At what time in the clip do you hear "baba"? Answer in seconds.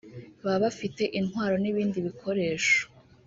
0.43-0.57